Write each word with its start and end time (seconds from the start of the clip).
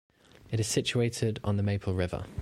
It 0.49 0.59
is 0.59 0.65
situated 0.67 1.39
on 1.43 1.57
the 1.57 1.61
Maple 1.61 1.93
River. 1.93 2.25